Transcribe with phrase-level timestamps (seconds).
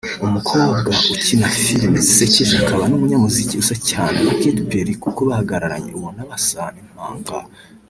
[0.25, 6.61] umukobwa ukina filimi zisekeje akaba n’umunyamuziki usa cyane na Katy Perry kuko bahagararanye ubona basa
[6.73, 7.35] n’impanga